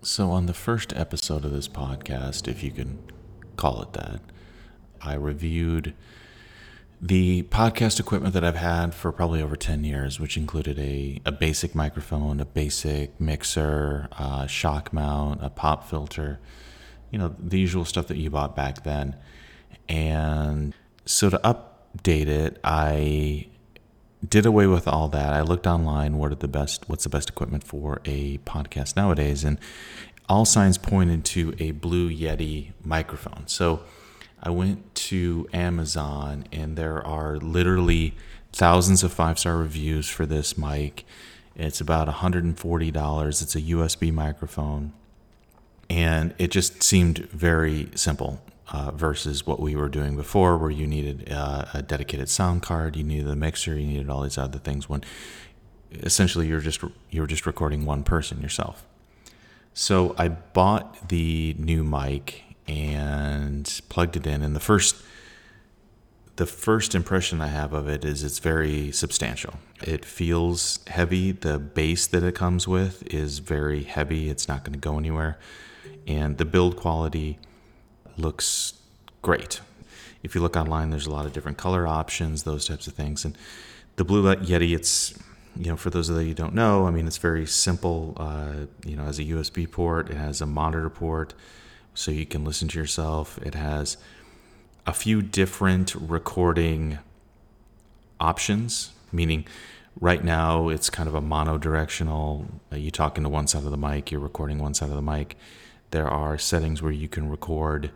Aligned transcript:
So, 0.00 0.30
on 0.30 0.46
the 0.46 0.54
first 0.54 0.92
episode 0.94 1.44
of 1.44 1.50
this 1.50 1.66
podcast, 1.66 2.46
if 2.46 2.62
you 2.62 2.70
can 2.70 3.00
call 3.56 3.82
it 3.82 3.94
that, 3.94 4.20
I 5.02 5.14
reviewed 5.14 5.92
the 7.00 7.42
podcast 7.44 7.98
equipment 7.98 8.32
that 8.34 8.44
I've 8.44 8.54
had 8.54 8.94
for 8.94 9.10
probably 9.10 9.42
over 9.42 9.56
10 9.56 9.82
years, 9.82 10.20
which 10.20 10.36
included 10.36 10.78
a, 10.78 11.20
a 11.24 11.32
basic 11.32 11.74
microphone, 11.74 12.38
a 12.38 12.44
basic 12.44 13.20
mixer, 13.20 14.08
a 14.12 14.46
shock 14.46 14.92
mount, 14.92 15.44
a 15.44 15.50
pop 15.50 15.88
filter, 15.88 16.38
you 17.10 17.18
know, 17.18 17.34
the 17.36 17.58
usual 17.58 17.84
stuff 17.84 18.06
that 18.06 18.18
you 18.18 18.30
bought 18.30 18.54
back 18.54 18.84
then. 18.84 19.16
And 19.88 20.74
so 21.06 21.28
to 21.28 21.38
update 21.38 22.28
it, 22.28 22.60
I 22.62 23.48
did 24.26 24.46
away 24.46 24.66
with 24.66 24.88
all 24.88 25.08
that. 25.08 25.32
I 25.32 25.42
looked 25.42 25.66
online 25.66 26.18
what 26.18 26.32
are 26.32 26.36
the 26.36 26.48
best 26.48 26.88
what's 26.88 27.04
the 27.04 27.10
best 27.10 27.28
equipment 27.30 27.64
for 27.64 28.00
a 28.04 28.38
podcast 28.38 28.96
nowadays 28.96 29.44
and 29.44 29.58
all 30.28 30.44
signs 30.44 30.76
pointed 30.76 31.24
to 31.24 31.54
a 31.58 31.70
Blue 31.70 32.10
Yeti 32.10 32.72
microphone. 32.84 33.44
So 33.46 33.80
I 34.42 34.50
went 34.50 34.94
to 34.94 35.48
Amazon 35.52 36.44
and 36.52 36.76
there 36.76 37.04
are 37.04 37.38
literally 37.38 38.14
thousands 38.52 39.02
of 39.02 39.12
five-star 39.12 39.56
reviews 39.56 40.08
for 40.08 40.26
this 40.26 40.58
mic. 40.58 41.04
It's 41.56 41.80
about 41.80 42.08
$140. 42.08 43.42
It's 43.42 43.54
a 43.54 43.60
USB 43.60 44.12
microphone. 44.12 44.92
And 45.90 46.34
it 46.38 46.50
just 46.50 46.82
seemed 46.82 47.18
very 47.30 47.88
simple 47.94 48.42
uh, 48.70 48.90
versus 48.90 49.46
what 49.46 49.60
we 49.60 49.74
were 49.74 49.88
doing 49.88 50.16
before, 50.16 50.58
where 50.58 50.70
you 50.70 50.86
needed 50.86 51.30
uh, 51.32 51.64
a 51.74 51.82
dedicated 51.82 52.28
sound 52.28 52.62
card, 52.62 52.96
you 52.96 53.04
needed 53.04 53.28
a 53.28 53.36
mixer, 53.36 53.78
you 53.78 53.86
needed 53.86 54.10
all 54.10 54.22
these 54.22 54.38
other 54.38 54.58
things. 54.58 54.88
When 54.88 55.02
essentially 55.92 56.46
you're 56.46 56.60
just 56.60 56.82
you're 57.10 57.26
just 57.26 57.46
recording 57.46 57.86
one 57.86 58.02
person 58.02 58.40
yourself. 58.40 58.84
So 59.74 60.14
I 60.18 60.28
bought 60.28 61.08
the 61.08 61.54
new 61.58 61.84
mic 61.84 62.44
and 62.66 63.80
plugged 63.88 64.16
it 64.16 64.26
in, 64.26 64.42
and 64.42 64.54
the 64.54 64.60
first 64.60 64.96
the 66.36 66.46
first 66.46 66.94
impression 66.94 67.40
I 67.40 67.48
have 67.48 67.72
of 67.72 67.88
it 67.88 68.04
is 68.04 68.22
it's 68.22 68.38
very 68.38 68.92
substantial. 68.92 69.54
It 69.82 70.04
feels 70.04 70.78
heavy. 70.86 71.32
The 71.32 71.58
base 71.58 72.06
that 72.06 72.22
it 72.22 72.36
comes 72.36 72.68
with 72.68 73.02
is 73.12 73.40
very 73.40 73.82
heavy. 73.82 74.30
It's 74.30 74.46
not 74.46 74.62
going 74.62 74.74
to 74.74 74.78
go 74.78 74.98
anywhere. 74.98 75.36
And 76.06 76.38
the 76.38 76.44
build 76.44 76.76
quality 76.76 77.38
looks 78.18 78.74
great. 79.22 79.60
If 80.22 80.34
you 80.34 80.40
look 80.40 80.56
online, 80.56 80.90
there's 80.90 81.06
a 81.06 81.12
lot 81.12 81.26
of 81.26 81.32
different 81.32 81.58
color 81.58 81.86
options, 81.86 82.42
those 82.42 82.66
types 82.66 82.86
of 82.86 82.94
things. 82.94 83.24
And 83.24 83.36
the 83.96 84.04
Blue 84.04 84.22
Yeti, 84.22 84.74
it's 84.74 85.18
you 85.56 85.66
know, 85.66 85.76
for 85.76 85.90
those 85.90 86.08
of 86.08 86.16
you 86.20 86.28
who 86.28 86.34
don't 86.34 86.54
know, 86.54 86.86
I 86.86 86.90
mean, 86.90 87.06
it's 87.06 87.18
very 87.18 87.46
simple. 87.46 88.14
Uh, 88.16 88.66
you 88.84 88.96
know, 88.96 89.04
has 89.04 89.18
a 89.18 89.24
USB 89.24 89.70
port, 89.70 90.08
it 90.08 90.16
has 90.16 90.40
a 90.40 90.46
monitor 90.46 90.88
port, 90.88 91.34
so 91.94 92.12
you 92.12 92.26
can 92.26 92.44
listen 92.44 92.68
to 92.68 92.78
yourself. 92.78 93.38
It 93.42 93.54
has 93.54 93.96
a 94.86 94.92
few 94.92 95.20
different 95.20 95.94
recording 95.96 96.98
options, 98.20 98.92
meaning 99.10 99.46
right 100.00 100.22
now 100.22 100.68
it's 100.68 100.90
kind 100.90 101.08
of 101.08 101.14
a 101.14 101.20
mono-directional. 101.20 102.46
Uh, 102.72 102.76
you 102.76 102.92
talk 102.92 103.16
into 103.16 103.28
one 103.28 103.48
side 103.48 103.64
of 103.64 103.70
the 103.70 103.76
mic, 103.76 104.12
you're 104.12 104.20
recording 104.20 104.58
one 104.58 104.74
side 104.74 104.90
of 104.90 104.94
the 104.94 105.02
mic. 105.02 105.36
There 105.90 106.08
are 106.08 106.38
settings 106.38 106.82
where 106.82 106.92
you 106.92 107.08
can 107.08 107.28
record 107.28 107.90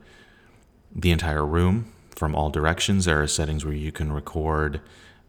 the 0.94 1.10
entire 1.10 1.44
room 1.44 1.92
from 2.14 2.34
all 2.34 2.50
directions. 2.50 3.04
There 3.04 3.22
are 3.22 3.26
settings 3.26 3.64
where 3.64 3.74
you 3.74 3.92
can 3.92 4.12
record 4.12 4.80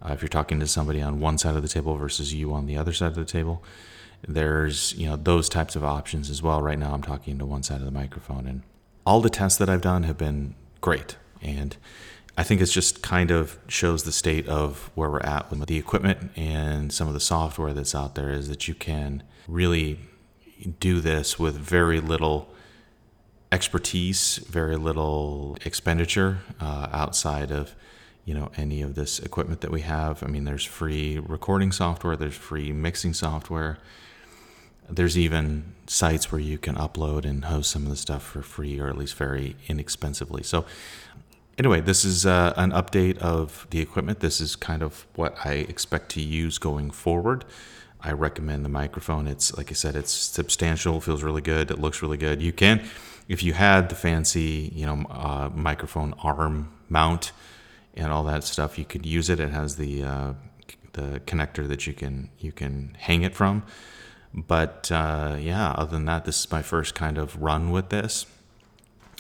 uh, 0.02 0.14
if 0.14 0.22
you're 0.22 0.30
talking 0.30 0.60
to 0.60 0.68
somebody 0.68 1.02
on 1.02 1.20
one 1.20 1.38
side 1.38 1.56
of 1.56 1.62
the 1.62 1.68
table 1.68 1.96
versus 1.96 2.34
you 2.34 2.54
on 2.54 2.66
the 2.66 2.78
other 2.78 2.94
side 2.94 3.08
of 3.08 3.16
the 3.16 3.26
table. 3.26 3.64
There's 4.26 4.94
you 4.94 5.08
know 5.08 5.16
those 5.16 5.50
types 5.50 5.76
of 5.76 5.84
options 5.84 6.30
as 6.30 6.42
well. 6.42 6.62
Right 6.62 6.80
now, 6.80 6.94
I'm 6.94 7.02
talking 7.02 7.38
to 7.40 7.46
one 7.46 7.64
side 7.64 7.80
of 7.80 7.86
the 7.86 7.92
microphone, 7.92 8.48
and 8.48 8.64
all 9.06 9.22
the 9.22 9.30
tests 9.30 9.60
that 9.60 9.70
I've 9.70 9.82
done 9.82 10.04
have 10.04 10.18
been 10.18 10.56
great. 10.80 11.18
And 11.42 11.76
I 12.38 12.44
think 12.44 12.62
it's 12.62 12.72
just 12.72 13.04
kind 13.04 13.32
of 13.32 13.58
shows 13.68 14.04
the 14.04 14.14
state 14.14 14.48
of 14.48 14.92
where 14.96 15.10
we're 15.10 15.20
at 15.20 15.52
with 15.52 15.66
the 15.68 15.78
equipment 15.78 16.32
and 16.38 16.92
some 16.94 17.08
of 17.08 17.14
the 17.14 17.20
software 17.20 17.74
that's 17.74 17.94
out 17.94 18.16
there. 18.16 18.30
Is 18.30 18.48
that 18.48 18.68
you 18.68 18.76
can 18.76 19.24
really 19.48 20.00
do 20.80 21.02
this 21.02 21.38
with 21.38 21.56
very 21.56 22.00
little 22.00 22.50
expertise, 23.54 24.38
very 24.50 24.76
little 24.76 25.56
expenditure 25.64 26.40
uh, 26.60 26.88
outside 26.92 27.52
of 27.52 27.76
you 28.26 28.34
know 28.34 28.50
any 28.58 28.82
of 28.82 28.96
this 28.96 29.20
equipment 29.20 29.62
that 29.62 29.72
we 29.72 29.82
have. 29.82 30.24
I 30.24 30.28
mean, 30.28 30.44
there's 30.44 30.66
free 30.66 31.20
recording 31.20 31.72
software, 31.72 32.16
there's 32.16 32.36
free 32.36 32.72
mixing 32.74 33.14
software. 33.14 33.78
There's 34.90 35.18
even 35.18 35.76
sites 35.88 36.32
where 36.32 36.42
you 36.42 36.58
can 36.58 36.76
upload 36.76 37.24
and 37.26 37.46
host 37.46 37.72
some 37.72 37.84
of 37.84 37.90
the 37.90 37.96
stuff 37.96 38.24
for 38.24 38.42
free 38.42 38.80
or 38.80 38.90
at 38.90 38.98
least 38.98 39.16
very 39.16 39.56
inexpensively. 39.68 40.44
So, 40.44 40.66
anyway, 41.58 41.80
this 41.80 42.04
is 42.04 42.26
uh, 42.26 42.54
an 42.58 42.72
update 42.72 43.18
of 43.20 43.66
the 43.70 43.80
equipment. 43.80 44.20
This 44.20 44.42
is 44.42 44.58
kind 44.58 44.84
of 44.84 45.06
what 45.16 45.38
I 45.46 45.54
expect 45.54 46.10
to 46.12 46.22
use 46.22 46.58
going 46.58 46.92
forward. 46.92 47.46
I 48.04 48.12
recommend 48.12 48.66
the 48.66 48.70
microphone. 48.70 49.28
It's 49.28 49.56
like 49.56 49.72
I 49.72 49.74
said, 49.74 49.96
it's 49.96 50.12
substantial, 50.12 51.00
feels 51.00 51.24
really 51.24 51.42
good, 51.42 51.72
it 51.72 51.80
looks 51.80 52.02
really 52.02 52.18
good. 52.18 52.42
You 52.42 52.52
can, 52.52 52.84
if 53.30 53.42
you 53.42 53.54
had 53.54 53.90
the 53.90 53.96
fancy, 53.96 54.72
you 54.76 54.86
know, 54.86 55.06
uh, 55.10 55.50
microphone 55.54 56.14
arm 56.22 56.74
mount 56.90 57.32
and 57.96 58.12
all 58.12 58.24
that 58.26 58.44
stuff, 58.44 58.78
you 58.78 58.86
could 58.86 59.06
use 59.06 59.30
it. 59.30 59.40
It 59.40 59.52
has 59.52 59.78
the 59.78 60.04
uh, 60.04 60.34
the 60.94 61.22
connector 61.26 61.68
that 61.68 61.88
you 61.88 61.94
can 61.94 62.30
you 62.40 62.52
can 62.52 62.96
hang 63.00 63.24
it 63.24 63.36
from. 63.36 63.64
But 64.34 64.92
uh, 64.92 65.38
yeah, 65.40 65.72
other 65.72 65.92
than 65.92 66.06
that, 66.06 66.26
this 66.26 66.40
is 66.40 66.52
my 66.52 66.62
first 66.62 66.96
kind 66.96 67.18
of 67.18 67.42
run 67.42 67.72
with 67.72 67.90
this. 67.90 68.26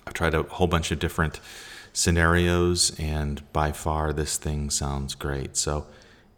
I've 0.05 0.13
tried 0.13 0.33
a 0.33 0.43
whole 0.43 0.67
bunch 0.67 0.91
of 0.91 0.99
different 0.99 1.39
scenarios, 1.93 2.97
and 2.99 3.41
by 3.53 3.71
far, 3.71 4.11
this 4.11 4.37
thing 4.37 4.69
sounds 4.69 5.15
great. 5.15 5.55
So 5.55 5.85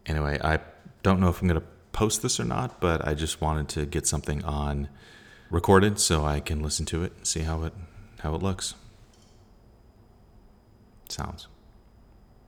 anyway, 0.05 0.39
I 0.44 0.59
don't 1.03 1.19
know 1.19 1.29
if 1.29 1.41
I'm 1.41 1.47
to 1.47 1.63
post 1.95 2.22
this 2.22 2.39
or 2.41 2.44
not, 2.44 2.81
but 2.81 3.07
I 3.07 3.13
just 3.13 3.39
wanted 3.39 3.69
to 3.69 3.85
get 3.85 4.06
something 4.06 4.44
on 4.44 4.89
recorded 5.50 5.97
so 5.97 6.25
I 6.25 6.41
can 6.41 6.61
listen 6.61 6.85
to 6.88 7.03
it 7.03 7.13
and 7.16 7.25
see 7.25 7.39
how 7.39 7.63
it 7.63 7.73
how 8.19 8.35
it 8.35 8.44
looks. 8.44 8.75
Sounds. 11.07 11.47